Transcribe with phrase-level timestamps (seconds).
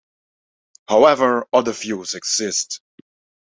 [0.87, 2.81] However, other views exist.